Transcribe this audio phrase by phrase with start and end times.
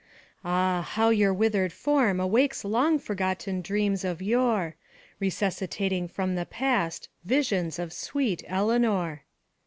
[0.43, 4.75] Ah, how your withered form awakes Long forgotten dreams of yore
[5.19, 9.21] Resuscitating from the past Visions of sweet Eleanor!